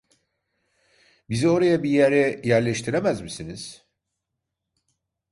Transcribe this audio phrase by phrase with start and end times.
[1.29, 3.85] Bizi oraya bir yere yerleştiremez misiniz?